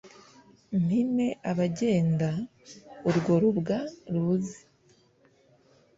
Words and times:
Mpime 0.83 1.27
abagenda, 1.51 2.29
urwo 3.07 3.33
rubwa 3.41 3.77
ruze 4.13 4.59